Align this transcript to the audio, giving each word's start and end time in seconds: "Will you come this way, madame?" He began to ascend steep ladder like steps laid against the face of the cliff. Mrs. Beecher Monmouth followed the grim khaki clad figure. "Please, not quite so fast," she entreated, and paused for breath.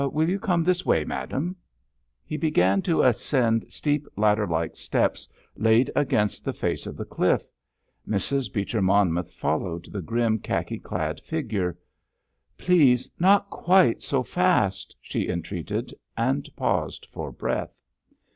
"Will 0.13 0.27
you 0.31 0.39
come 0.39 0.63
this 0.63 0.83
way, 0.83 1.03
madame?" 1.05 1.55
He 2.25 2.35
began 2.35 2.81
to 2.81 3.03
ascend 3.03 3.65
steep 3.71 4.07
ladder 4.17 4.47
like 4.47 4.75
steps 4.75 5.29
laid 5.55 5.91
against 5.95 6.43
the 6.43 6.53
face 6.55 6.87
of 6.87 6.97
the 6.97 7.05
cliff. 7.05 7.43
Mrs. 8.09 8.51
Beecher 8.51 8.81
Monmouth 8.81 9.31
followed 9.31 9.91
the 9.93 10.01
grim 10.01 10.39
khaki 10.39 10.79
clad 10.79 11.21
figure. 11.21 11.77
"Please, 12.57 13.11
not 13.19 13.51
quite 13.51 14.01
so 14.01 14.23
fast," 14.23 14.95
she 14.99 15.29
entreated, 15.29 15.93
and 16.17 16.49
paused 16.55 17.05
for 17.11 17.31
breath. 17.31 17.77